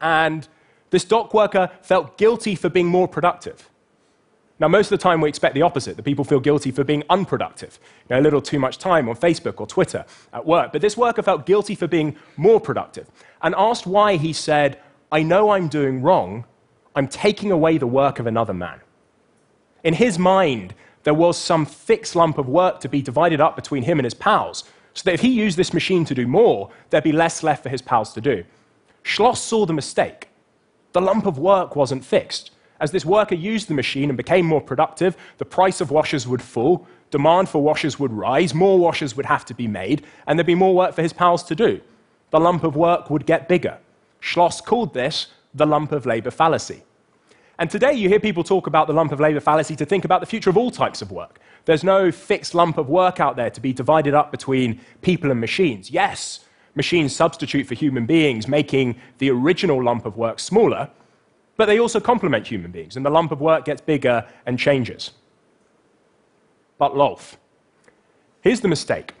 And 0.00 0.48
this 0.88 1.04
dock 1.04 1.34
worker 1.34 1.70
felt 1.82 2.16
guilty 2.16 2.54
for 2.54 2.70
being 2.70 2.86
more 2.86 3.06
productive. 3.06 3.68
Now, 4.60 4.66
most 4.66 4.86
of 4.86 4.98
the 4.98 5.02
time, 5.02 5.20
we 5.20 5.28
expect 5.28 5.54
the 5.54 5.62
opposite. 5.62 5.96
The 5.96 6.02
people 6.02 6.24
feel 6.24 6.40
guilty 6.40 6.72
for 6.72 6.82
being 6.82 7.04
unproductive, 7.10 7.78
you 8.08 8.14
know, 8.14 8.20
a 8.20 8.24
little 8.24 8.42
too 8.42 8.58
much 8.58 8.78
time 8.78 9.08
on 9.08 9.14
Facebook 9.14 9.60
or 9.60 9.66
Twitter 9.66 10.04
at 10.32 10.44
work. 10.44 10.72
But 10.72 10.80
this 10.80 10.96
worker 10.96 11.22
felt 11.22 11.46
guilty 11.46 11.76
for 11.76 11.86
being 11.86 12.16
more 12.36 12.60
productive. 12.60 13.08
And 13.40 13.54
asked 13.56 13.86
why, 13.86 14.16
he 14.16 14.32
said, 14.32 14.80
I 15.12 15.22
know 15.22 15.50
I'm 15.50 15.68
doing 15.68 16.02
wrong. 16.02 16.44
I'm 16.96 17.06
taking 17.06 17.52
away 17.52 17.78
the 17.78 17.86
work 17.86 18.18
of 18.18 18.26
another 18.26 18.52
man. 18.52 18.80
In 19.84 19.94
his 19.94 20.18
mind, 20.18 20.74
there 21.04 21.14
was 21.14 21.38
some 21.38 21.64
fixed 21.64 22.16
lump 22.16 22.36
of 22.36 22.48
work 22.48 22.80
to 22.80 22.88
be 22.88 23.00
divided 23.00 23.40
up 23.40 23.54
between 23.54 23.84
him 23.84 24.00
and 24.00 24.04
his 24.04 24.14
pals, 24.14 24.64
so 24.92 25.02
that 25.04 25.14
if 25.14 25.20
he 25.20 25.28
used 25.28 25.56
this 25.56 25.72
machine 25.72 26.04
to 26.04 26.14
do 26.14 26.26
more, 26.26 26.70
there'd 26.90 27.04
be 27.04 27.12
less 27.12 27.44
left 27.44 27.62
for 27.62 27.68
his 27.68 27.80
pals 27.80 28.12
to 28.14 28.20
do. 28.20 28.44
Schloss 29.04 29.38
saw 29.38 29.64
the 29.64 29.72
mistake. 29.72 30.28
The 30.92 31.00
lump 31.00 31.26
of 31.26 31.38
work 31.38 31.76
wasn't 31.76 32.04
fixed. 32.04 32.50
As 32.80 32.92
this 32.92 33.04
worker 33.04 33.34
used 33.34 33.68
the 33.68 33.74
machine 33.74 34.08
and 34.08 34.16
became 34.16 34.46
more 34.46 34.60
productive, 34.60 35.16
the 35.38 35.44
price 35.44 35.80
of 35.80 35.90
washers 35.90 36.28
would 36.28 36.42
fall, 36.42 36.86
demand 37.10 37.48
for 37.48 37.62
washers 37.62 37.98
would 37.98 38.12
rise, 38.12 38.54
more 38.54 38.78
washers 38.78 39.16
would 39.16 39.26
have 39.26 39.44
to 39.46 39.54
be 39.54 39.66
made, 39.66 40.04
and 40.26 40.38
there'd 40.38 40.46
be 40.46 40.54
more 40.54 40.74
work 40.74 40.94
for 40.94 41.02
his 41.02 41.12
pals 41.12 41.42
to 41.44 41.54
do. 41.54 41.80
The 42.30 42.40
lump 42.40 42.62
of 42.62 42.76
work 42.76 43.10
would 43.10 43.26
get 43.26 43.48
bigger. 43.48 43.78
Schloss 44.20 44.64
called 44.64 44.94
this 44.94 45.28
the 45.54 45.66
lump 45.66 45.92
of 45.92 46.06
labor 46.06 46.30
fallacy. 46.30 46.82
And 47.58 47.68
today 47.68 47.92
you 47.94 48.08
hear 48.08 48.20
people 48.20 48.44
talk 48.44 48.68
about 48.68 48.86
the 48.86 48.92
lump 48.92 49.10
of 49.10 49.18
labor 49.18 49.40
fallacy 49.40 49.74
to 49.76 49.84
think 49.84 50.04
about 50.04 50.20
the 50.20 50.26
future 50.26 50.50
of 50.50 50.56
all 50.56 50.70
types 50.70 51.02
of 51.02 51.10
work. 51.10 51.40
There's 51.64 51.82
no 51.82 52.12
fixed 52.12 52.54
lump 52.54 52.78
of 52.78 52.88
work 52.88 53.18
out 53.18 53.34
there 53.34 53.50
to 53.50 53.60
be 53.60 53.72
divided 53.72 54.14
up 54.14 54.30
between 54.30 54.80
people 55.02 55.30
and 55.30 55.40
machines. 55.40 55.90
Yes, 55.90 56.40
machines 56.76 57.16
substitute 57.16 57.66
for 57.66 57.74
human 57.74 58.06
beings, 58.06 58.46
making 58.46 58.96
the 59.18 59.30
original 59.30 59.82
lump 59.82 60.06
of 60.06 60.16
work 60.16 60.38
smaller, 60.38 60.88
but 61.58 61.66
they 61.66 61.78
also 61.78 62.00
complement 62.00 62.46
human 62.46 62.70
beings, 62.70 62.96
and 62.96 63.04
the 63.04 63.10
lump 63.10 63.32
of 63.32 63.40
work 63.40 63.66
gets 63.66 63.82
bigger 63.82 64.24
and 64.46 64.58
changes. 64.58 65.10
But 66.78 66.94
Lolf, 66.94 67.36
here's 68.40 68.60
the 68.60 68.68
mistake. 68.68 69.12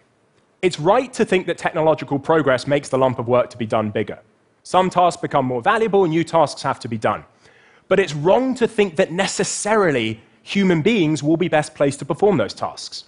It's 0.62 0.78
right 0.80 1.12
to 1.14 1.24
think 1.24 1.46
that 1.48 1.58
technological 1.58 2.18
progress 2.18 2.66
makes 2.66 2.88
the 2.88 2.96
lump 2.96 3.18
of 3.18 3.26
work 3.26 3.50
to 3.50 3.58
be 3.58 3.66
done 3.66 3.90
bigger. 3.90 4.20
Some 4.62 4.88
tasks 4.88 5.20
become 5.20 5.46
more 5.46 5.60
valuable, 5.60 6.06
new 6.06 6.22
tasks 6.22 6.62
have 6.62 6.78
to 6.80 6.88
be 6.88 6.96
done. 6.96 7.24
But 7.88 7.98
it's 7.98 8.14
wrong 8.14 8.54
to 8.54 8.68
think 8.68 8.96
that 8.96 9.10
necessarily 9.10 10.20
human 10.42 10.80
beings 10.80 11.22
will 11.22 11.36
be 11.36 11.48
best 11.48 11.74
placed 11.74 11.98
to 11.98 12.04
perform 12.04 12.36
those 12.36 12.54
tasks. 12.54 13.04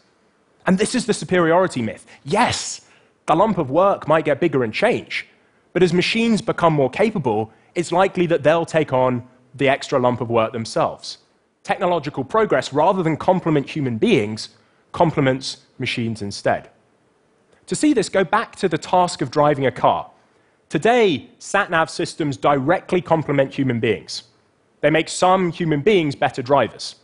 And 0.67 0.77
this 0.77 0.95
is 0.95 1.07
the 1.07 1.15
superiority 1.15 1.83
myth. 1.83 2.05
Yes, 2.25 2.81
the 3.27 3.37
lump 3.37 3.59
of 3.59 3.71
work 3.71 4.09
might 4.09 4.25
get 4.25 4.41
bigger 4.41 4.65
and 4.65 4.75
change, 4.75 5.27
but 5.73 5.85
as 5.85 5.93
machines 5.93 6.43
become 6.43 6.73
more 6.73 6.91
capable, 6.91 7.53
it's 7.75 7.93
likely 7.93 8.27
that 8.27 8.43
they'll 8.43 8.67
take 8.67 8.93
on 8.93 9.27
the 9.55 9.69
extra 9.69 9.99
lump 9.99 10.21
of 10.21 10.31
work 10.31 10.53
themselves. 10.53 11.19
Technological 11.62 12.25
progress, 12.25 12.73
rather 12.73 13.03
than 13.03 13.17
complement 13.17 13.69
human 13.69 13.99
beings, 13.99 14.50
complements 14.93 15.59
machines 15.79 16.23
instead. 16.23 16.71
To 17.67 17.75
see 17.75 17.93
this, 17.93 18.09
go 18.09 18.25
back 18.25 18.57
to 18.57 18.69
the 18.69 18.79
task 18.79 19.23
of 19.23 19.31
driving 19.31 19.67
a 19.67 19.71
car. 19.71 20.11
Today, 20.69 21.31
sat 21.39 21.71
nav 21.71 21.91
systems 21.91 22.37
directly 22.37 23.00
complement 23.00 23.55
human 23.55 23.81
beings. 23.81 24.25
They 24.81 24.91
make 24.91 25.09
some 25.09 25.53
human 25.53 25.81
beings 25.81 26.15
better 26.15 26.43
drivers. 26.43 26.97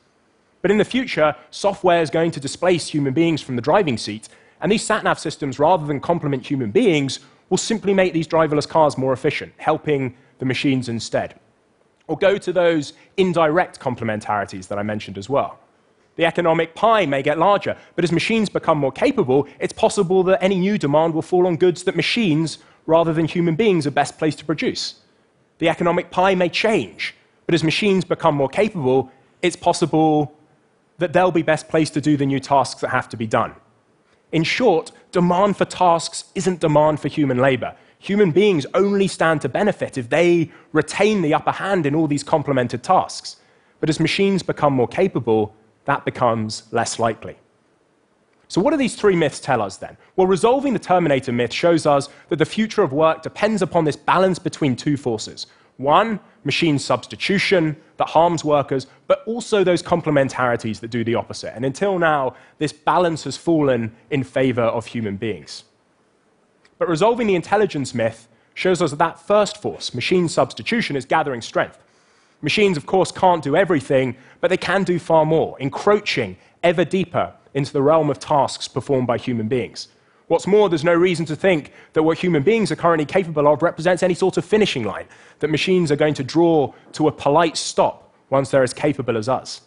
But 0.62 0.70
in 0.70 0.78
the 0.78 0.84
future, 0.84 1.36
software 1.50 2.02
is 2.02 2.10
going 2.10 2.30
to 2.32 2.40
displace 2.40 2.88
human 2.88 3.12
beings 3.12 3.42
from 3.42 3.56
the 3.56 3.62
driving 3.62 3.98
seat, 3.98 4.28
and 4.60 4.72
these 4.72 4.84
sat 4.84 5.04
nav 5.04 5.18
systems, 5.18 5.58
rather 5.58 5.86
than 5.86 6.00
complement 6.00 6.46
human 6.46 6.70
beings, 6.70 7.20
will 7.50 7.58
simply 7.58 7.94
make 7.94 8.12
these 8.12 8.26
driverless 8.26 8.68
cars 8.68 8.98
more 8.98 9.12
efficient, 9.12 9.52
helping 9.58 10.16
the 10.38 10.44
machines 10.44 10.88
instead. 10.88 11.34
Or 12.08 12.16
go 12.16 12.38
to 12.38 12.52
those 12.52 12.92
indirect 13.16 13.80
complementarities 13.80 14.68
that 14.68 14.78
I 14.78 14.82
mentioned 14.82 15.18
as 15.18 15.28
well. 15.28 15.58
The 16.16 16.24
economic 16.24 16.74
pie 16.74 17.04
may 17.04 17.22
get 17.22 17.38
larger, 17.38 17.76
but 17.94 18.04
as 18.04 18.10
machines 18.10 18.48
become 18.48 18.78
more 18.78 18.92
capable, 18.92 19.46
it's 19.60 19.72
possible 19.72 20.22
that 20.24 20.42
any 20.42 20.58
new 20.58 20.78
demand 20.78 21.14
will 21.14 21.22
fall 21.22 21.46
on 21.46 21.56
goods 21.56 21.84
that 21.84 21.94
machines, 21.94 22.58
rather 22.86 23.12
than 23.12 23.26
human 23.26 23.54
beings, 23.54 23.86
are 23.86 23.90
best 23.90 24.18
placed 24.18 24.38
to 24.38 24.44
produce. 24.44 25.00
The 25.58 25.68
economic 25.68 26.10
pie 26.10 26.34
may 26.34 26.48
change, 26.48 27.14
but 27.44 27.54
as 27.54 27.62
machines 27.62 28.04
become 28.04 28.34
more 28.34 28.48
capable, 28.48 29.10
it's 29.42 29.56
possible 29.56 30.34
that 30.98 31.12
they'll 31.12 31.30
be 31.30 31.42
best 31.42 31.68
placed 31.68 31.94
to 31.94 32.00
do 32.00 32.16
the 32.16 32.26
new 32.26 32.40
tasks 32.40 32.80
that 32.80 32.88
have 32.90 33.08
to 33.10 33.16
be 33.16 33.26
done. 33.26 33.54
In 34.32 34.42
short, 34.42 34.92
demand 35.12 35.56
for 35.56 35.64
tasks 35.64 36.24
isn't 36.34 36.60
demand 36.60 37.00
for 37.00 37.08
human 37.08 37.38
labor. 37.38 37.76
Human 38.06 38.30
beings 38.30 38.66
only 38.72 39.08
stand 39.08 39.40
to 39.40 39.48
benefit 39.48 39.98
if 39.98 40.08
they 40.08 40.52
retain 40.70 41.22
the 41.22 41.34
upper 41.34 41.50
hand 41.50 41.86
in 41.86 41.94
all 41.96 42.06
these 42.06 42.22
complemented 42.22 42.84
tasks. 42.84 43.38
But 43.80 43.90
as 43.90 43.98
machines 43.98 44.44
become 44.44 44.74
more 44.74 44.86
capable, 44.86 45.56
that 45.86 46.04
becomes 46.04 46.68
less 46.70 47.00
likely. 47.00 47.36
So, 48.46 48.60
what 48.60 48.70
do 48.70 48.76
these 48.76 48.94
three 48.94 49.16
myths 49.16 49.40
tell 49.40 49.60
us 49.60 49.76
then? 49.78 49.96
Well, 50.14 50.28
resolving 50.28 50.72
the 50.72 50.78
Terminator 50.78 51.32
myth 51.32 51.52
shows 51.52 51.84
us 51.84 52.08
that 52.28 52.36
the 52.36 52.44
future 52.44 52.84
of 52.84 52.92
work 52.92 53.22
depends 53.22 53.60
upon 53.60 53.84
this 53.84 53.96
balance 53.96 54.38
between 54.38 54.76
two 54.76 54.96
forces 54.96 55.48
one, 55.76 56.20
machine 56.44 56.78
substitution 56.78 57.76
that 57.96 58.06
harms 58.06 58.44
workers, 58.44 58.86
but 59.08 59.24
also 59.26 59.64
those 59.64 59.82
complementarities 59.82 60.78
that 60.78 60.92
do 60.92 61.02
the 61.02 61.16
opposite. 61.16 61.56
And 61.56 61.64
until 61.64 61.98
now, 61.98 62.36
this 62.58 62.72
balance 62.72 63.24
has 63.24 63.36
fallen 63.36 63.96
in 64.10 64.22
favor 64.22 64.62
of 64.62 64.86
human 64.86 65.16
beings. 65.16 65.64
But 66.78 66.88
resolving 66.88 67.26
the 67.26 67.34
intelligence 67.34 67.94
myth 67.94 68.28
shows 68.54 68.80
us 68.80 68.90
that 68.90 68.98
that 68.98 69.18
first 69.18 69.60
force, 69.60 69.94
machine 69.94 70.28
substitution, 70.28 70.96
is 70.96 71.04
gathering 71.04 71.42
strength. 71.42 71.78
Machines, 72.42 72.76
of 72.76 72.86
course, 72.86 73.10
can't 73.10 73.42
do 73.42 73.56
everything, 73.56 74.16
but 74.40 74.48
they 74.48 74.56
can 74.56 74.84
do 74.84 74.98
far 74.98 75.24
more, 75.24 75.58
encroaching 75.60 76.36
ever 76.62 76.84
deeper 76.84 77.32
into 77.54 77.72
the 77.72 77.82
realm 77.82 78.10
of 78.10 78.18
tasks 78.18 78.68
performed 78.68 79.06
by 79.06 79.16
human 79.16 79.48
beings. 79.48 79.88
What's 80.28 80.46
more, 80.46 80.68
there's 80.68 80.84
no 80.84 80.94
reason 80.94 81.24
to 81.26 81.36
think 81.36 81.72
that 81.92 82.02
what 82.02 82.18
human 82.18 82.42
beings 82.42 82.72
are 82.72 82.76
currently 82.76 83.06
capable 83.06 83.46
of 83.46 83.62
represents 83.62 84.02
any 84.02 84.14
sort 84.14 84.36
of 84.36 84.44
finishing 84.44 84.84
line, 84.84 85.06
that 85.38 85.48
machines 85.48 85.92
are 85.92 85.96
going 85.96 86.14
to 86.14 86.24
draw 86.24 86.72
to 86.92 87.08
a 87.08 87.12
polite 87.12 87.56
stop 87.56 88.12
once 88.28 88.50
they're 88.50 88.64
as 88.64 88.74
capable 88.74 89.16
as 89.16 89.28
us. 89.28 89.62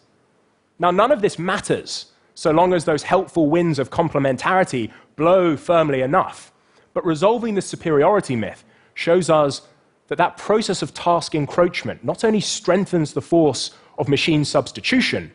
Now, 0.78 0.90
none 0.90 1.10
of 1.10 1.22
this 1.22 1.38
matters 1.38 2.12
so 2.34 2.50
long 2.50 2.72
as 2.72 2.84
those 2.84 3.02
helpful 3.02 3.50
winds 3.50 3.78
of 3.78 3.90
complementarity 3.90 4.90
blow 5.16 5.56
firmly 5.56 6.02
enough. 6.02 6.52
But 6.94 7.04
resolving 7.04 7.54
the 7.54 7.62
superiority 7.62 8.36
myth 8.36 8.64
shows 8.94 9.30
us 9.30 9.62
that 10.08 10.18
that 10.18 10.36
process 10.36 10.82
of 10.82 10.92
task 10.92 11.34
encroachment 11.34 12.04
not 12.04 12.24
only 12.24 12.40
strengthens 12.40 13.12
the 13.12 13.20
force 13.20 13.70
of 13.98 14.08
machine 14.08 14.44
substitution, 14.44 15.30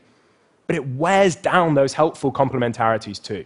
but 0.67 0.75
it 0.75 0.85
wears 0.85 1.35
down 1.35 1.75
those 1.75 1.93
helpful 1.93 2.31
complementarities 2.31 3.21
too. 3.21 3.45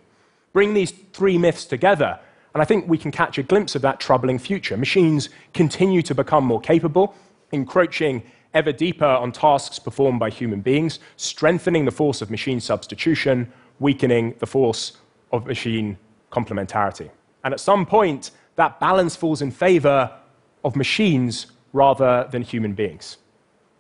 Bring 0.54 0.74
these 0.74 0.92
three 1.14 1.38
myths 1.38 1.66
together, 1.66 2.20
and 2.54 2.62
I 2.62 2.66
think 2.66 2.88
we 2.88 2.98
can 2.98 3.12
catch 3.12 3.38
a 3.38 3.44
glimpse 3.44 3.76
of 3.76 3.84
that 3.84 4.00
troubling 4.00 4.40
future. 4.40 4.76
Machines 4.76 5.30
continue 5.54 6.02
to 6.02 6.16
become 6.16 6.44
more 6.44 6.62
capable, 6.62 7.14
encroaching 7.52 8.24
ever 8.56 8.72
deeper 8.72 9.06
on 9.06 9.32
tasks 9.32 9.78
performed 9.78 10.20
by 10.20 10.32
human 10.32 10.62
beings, 10.62 11.00
strengthening 11.18 11.86
the 11.86 11.92
force 11.92 12.22
of 12.22 12.32
machine 12.32 12.60
substitution, 12.60 13.52
weakening 13.80 14.34
the 14.40 14.48
force 14.48 14.94
of 15.32 15.46
machine 15.46 15.98
complementarity. 16.32 17.12
And 17.44 17.54
at 17.54 17.60
some 17.60 17.86
point, 17.86 18.32
that 18.56 18.80
balance 18.80 19.16
falls 19.16 19.42
in 19.42 19.52
favor 19.52 20.12
of 20.64 20.76
machines 20.76 21.48
rather 21.74 22.28
than 22.32 22.42
human 22.42 22.74
beings. 22.74 23.18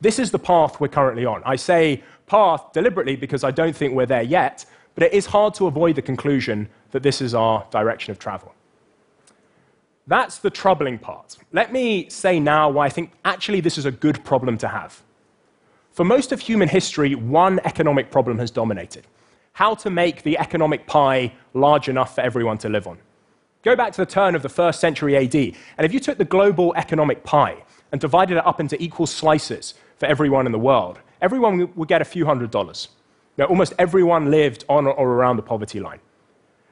This 0.02 0.20
is 0.20 0.32
the 0.32 0.40
path 0.40 0.80
we're 0.80 0.88
currently 0.88 1.26
on. 1.26 1.42
I 1.46 1.58
say 1.58 2.04
path 2.28 2.72
deliberately 2.72 3.16
because 3.16 3.44
I 3.44 3.52
don't 3.52 3.76
think 3.76 3.94
we're 3.94 4.06
there 4.06 4.22
yet, 4.22 4.66
but 4.96 5.04
it 5.04 5.14
is 5.14 5.26
hard 5.26 5.54
to 5.56 5.68
avoid 5.68 5.96
the 5.96 6.02
conclusion 6.02 6.70
that 6.92 7.04
this 7.04 7.22
is 7.22 7.34
our 7.34 7.66
direction 7.72 8.12
of 8.12 8.20
travel. 8.20 8.54
That's 10.08 10.40
the 10.40 10.50
troubling 10.50 10.98
part. 10.98 11.38
Let 11.52 11.72
me 11.72 12.10
say 12.10 12.40
now 12.40 12.70
why 12.70 12.86
I 12.86 12.90
think 12.90 13.12
actually 13.26 13.62
this 13.62 13.78
is 13.78 13.86
a 13.86 13.92
good 13.92 14.24
problem 14.24 14.58
to 14.60 14.68
have. 14.68 15.04
For 15.92 16.04
most 16.04 16.32
of 16.32 16.40
human 16.40 16.70
history, 16.70 17.14
one 17.16 17.60
economic 17.66 18.10
problem 18.10 18.40
has 18.40 18.52
dominated 18.52 19.06
how 19.54 19.76
to 19.76 19.90
make 19.90 20.24
the 20.24 20.38
economic 20.38 20.88
pie 20.88 21.34
large 21.54 21.90
enough 21.90 22.16
for 22.16 22.22
everyone 22.22 22.58
to 22.58 22.70
live 22.70 22.88
on. 22.88 22.98
Go 23.62 23.76
back 23.76 23.92
to 23.94 24.02
the 24.02 24.06
turn 24.06 24.36
of 24.36 24.42
the 24.42 24.50
first 24.50 24.80
century 24.80 25.18
AD, 25.18 25.36
and 25.36 25.86
if 25.86 25.94
you 25.94 26.00
took 26.00 26.18
the 26.18 26.24
global 26.24 26.74
economic 26.76 27.26
pie 27.26 27.58
and 27.92 28.00
divided 28.00 28.38
it 28.38 28.48
up 28.48 28.62
into 28.62 28.82
equal 28.82 29.06
slices 29.06 29.74
for 29.98 30.06
everyone 30.06 30.46
in 30.46 30.54
the 30.54 30.60
world, 30.60 31.00
everyone 31.22 31.70
would 31.76 31.90
get 31.90 32.02
a 32.02 32.06
few 32.06 32.26
hundred 32.26 32.52
dollars. 32.52 32.88
Now, 33.38 33.46
almost 33.46 33.74
everyone 33.78 34.32
lived 34.32 34.64
on 34.70 34.88
or 34.88 35.10
around 35.10 35.36
the 35.36 35.42
poverty 35.42 35.82
line. 35.82 36.00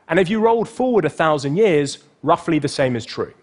And 0.07 0.17
if 0.17 0.29
you 0.29 0.39
rolled 0.39 0.69
forward 0.69 1.03
a 1.03 1.09
thousand 1.09 1.57
years, 1.57 1.97
roughly 2.23 2.57
the 2.57 2.69
same 2.69 2.95
is 2.95 3.05
true. 3.05 3.33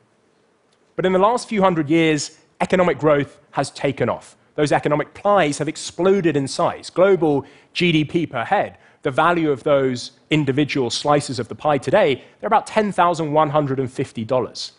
But 0.96 1.04
in 1.04 1.12
the 1.12 1.18
last 1.18 1.46
few 1.46 1.60
hundred 1.60 1.90
years, 1.90 2.38
economic 2.62 2.98
growth 2.98 3.40
has 3.50 3.70
taken 3.70 4.08
off. 4.08 4.36
Those 4.54 4.72
economic 4.72 5.12
pies 5.12 5.58
have 5.58 5.68
exploded 5.68 6.34
in 6.34 6.48
size. 6.48 6.88
Global 6.88 7.44
GDP 7.74 8.30
per 8.30 8.44
head, 8.44 8.78
the 9.04 9.10
value 9.10 9.50
of 9.52 9.62
those 9.62 10.10
individual 10.30 10.90
slices 10.90 11.38
of 11.38 11.46
the 11.48 11.54
pie 11.54 11.78
today, 11.78 12.24
they're 12.40 12.48
about 12.48 12.66
$10,150. 12.66 14.70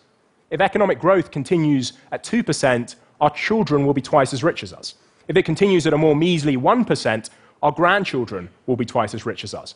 If 0.50 0.62
economic 0.62 1.00
growth 1.00 1.32
continues 1.32 1.94
at 2.12 2.24
2%, 2.24 2.96
our 3.22 3.30
children 3.30 3.86
will 3.86 3.94
be 3.94 4.02
twice 4.02 4.34
as 4.34 4.44
rich 4.44 4.64
as 4.64 4.74
us. 4.74 4.96
If 5.28 5.38
it 5.38 5.46
continues 5.46 5.86
at 5.86 5.94
a 5.94 5.98
more 5.98 6.16
measly 6.16 6.58
1%, 6.58 7.30
our 7.62 7.72
grandchildren 7.72 8.50
will 8.66 8.76
be 8.76 8.86
twice 8.86 9.14
as 9.14 9.28
rich 9.28 9.44
as 9.44 9.54
us. 9.54 9.76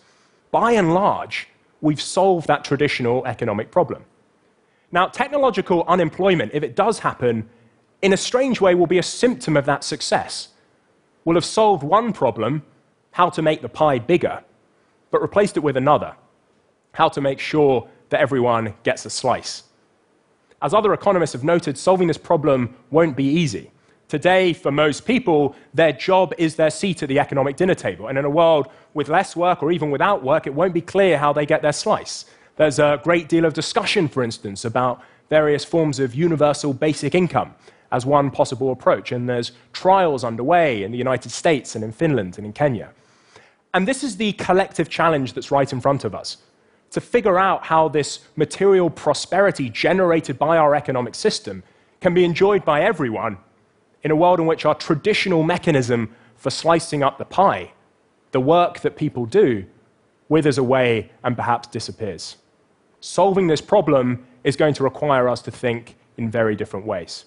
By 0.51 0.71
and 0.71 0.95
large, 0.95 1.47
we've 1.81 2.01
solved 2.01 2.47
that 2.47 2.63
traditional 2.63 3.23
economic 3.27 3.69
problem. 3.69 4.03
Now, 4.91 5.05
technological 5.07 5.83
unemployment, 5.87 6.55
if 6.55 6.63
it 6.63 6.75
does 6.75 6.97
happen, 6.99 7.47
in 8.01 8.13
a 8.13 8.17
strange 8.17 8.59
way, 8.59 8.73
will 8.73 8.87
be 8.87 8.97
a 8.97 9.03
symptom 9.03 9.55
of 9.55 9.65
that 9.65 9.83
success. 9.83 10.47
We'll 11.23 11.35
have 11.35 11.45
solved 11.45 11.83
one 11.83 12.13
problem, 12.13 12.63
how 13.19 13.29
to 13.29 13.41
make 13.41 13.61
the 13.61 13.67
pie 13.67 13.99
bigger, 13.99 14.41
but 15.11 15.21
replaced 15.21 15.57
it 15.57 15.59
with 15.59 15.75
another, 15.75 16.15
how 16.93 17.09
to 17.09 17.19
make 17.19 17.37
sure 17.37 17.85
that 18.07 18.21
everyone 18.21 18.73
gets 18.83 19.05
a 19.05 19.09
slice. 19.09 19.63
As 20.61 20.73
other 20.73 20.93
economists 20.93 21.33
have 21.33 21.43
noted, 21.43 21.77
solving 21.77 22.07
this 22.07 22.17
problem 22.17 22.73
won't 22.91 23.17
be 23.17 23.25
easy. 23.25 23.71
Today, 24.07 24.53
for 24.53 24.71
most 24.71 25.05
people, 25.05 25.53
their 25.73 25.91
job 25.91 26.33
is 26.37 26.55
their 26.55 26.69
seat 26.69 27.03
at 27.03 27.09
the 27.09 27.19
economic 27.19 27.57
dinner 27.57 27.75
table. 27.75 28.07
And 28.07 28.17
in 28.17 28.23
a 28.23 28.29
world 28.29 28.69
with 28.93 29.09
less 29.09 29.35
work 29.35 29.61
or 29.61 29.69
even 29.73 29.91
without 29.91 30.23
work, 30.23 30.47
it 30.47 30.53
won't 30.53 30.73
be 30.73 30.79
clear 30.79 31.17
how 31.17 31.33
they 31.33 31.45
get 31.45 31.61
their 31.61 31.73
slice. 31.73 32.23
There's 32.55 32.79
a 32.79 33.01
great 33.03 33.27
deal 33.27 33.43
of 33.43 33.53
discussion, 33.53 34.07
for 34.07 34.23
instance, 34.23 34.63
about 34.63 35.01
various 35.29 35.65
forms 35.65 35.99
of 35.99 36.15
universal 36.15 36.73
basic 36.73 37.13
income 37.13 37.53
as 37.91 38.05
one 38.05 38.31
possible 38.31 38.71
approach, 38.71 39.11
and 39.11 39.27
there's 39.27 39.51
trials 39.73 40.23
underway 40.23 40.83
in 40.83 40.93
the 40.93 40.97
United 40.97 41.31
States 41.31 41.75
and 41.75 41.83
in 41.83 41.91
Finland 41.91 42.37
and 42.37 42.47
in 42.47 42.53
Kenya. 42.53 42.93
And 43.73 43.87
this 43.87 44.03
is 44.03 44.17
the 44.17 44.33
collective 44.33 44.89
challenge 44.89 45.33
that's 45.33 45.51
right 45.51 45.71
in 45.71 45.81
front 45.81 46.03
of 46.03 46.15
us 46.15 46.37
to 46.91 47.01
figure 47.01 47.37
out 47.37 47.65
how 47.65 47.87
this 47.87 48.19
material 48.35 48.89
prosperity 48.89 49.69
generated 49.69 50.39
by 50.39 50.57
our 50.57 50.75
economic 50.75 51.13
system 51.13 51.63
can 52.01 52.13
be 52.13 52.23
enjoyed 52.23 52.65
by 52.65 52.81
everyone 52.81 53.37
in 54.03 54.11
a 54.11 54.15
world 54.15 54.39
in 54.39 54.45
which 54.45 54.65
our 54.65 54.75
traditional 54.75 55.43
mechanism 55.43 56.15
for 56.35 56.49
slicing 56.49 57.03
up 57.03 57.17
the 57.17 57.25
pie, 57.25 57.71
the 58.31 58.39
work 58.39 58.79
that 58.79 58.95
people 58.95 59.25
do, 59.25 59.65
withers 60.29 60.57
away 60.57 61.11
and 61.23 61.35
perhaps 61.35 61.67
disappears. 61.67 62.37
Solving 63.01 63.47
this 63.47 63.61
problem 63.61 64.25
is 64.43 64.55
going 64.55 64.73
to 64.75 64.83
require 64.83 65.27
us 65.27 65.41
to 65.41 65.51
think 65.51 65.95
in 66.17 66.31
very 66.31 66.55
different 66.55 66.85
ways. 66.85 67.25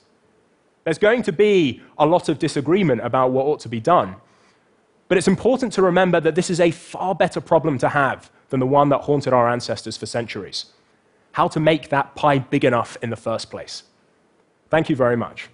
There's 0.85 0.99
going 0.99 1.23
to 1.25 1.33
be 1.33 1.81
a 1.99 2.07
lot 2.07 2.29
of 2.29 2.39
disagreement 2.39 3.01
about 3.03 3.31
what 3.31 3.47
ought 3.47 3.61
to 3.61 3.69
be 3.69 3.81
done. 3.81 4.17
But 5.09 5.19
it's 5.19 5.29
important 5.29 5.73
to 5.75 5.83
remember 5.83 6.21
that 6.21 6.35
this 6.35 6.51
is 6.51 6.61
a 6.61 6.71
far 6.71 7.15
better 7.15 7.41
problem 7.41 7.79
to 7.79 7.91
have 7.91 8.31
than 8.49 8.61
the 8.61 8.67
one 8.67 8.89
that 8.91 9.03
haunted 9.03 9.33
our 9.33 9.49
ancestors 9.49 9.97
for 9.97 10.07
centuries. 10.07 10.67
How 11.33 11.49
to 11.49 11.61
make 11.61 11.89
that 11.89 12.15
pie 12.15 12.39
big 12.39 12.65
enough 12.65 12.97
in 13.03 13.11
the 13.11 13.17
first 13.17 13.51
place. 13.51 13.85
Thank 14.71 14.89
you 14.89 14.97
very 14.97 15.17
much. 15.17 15.49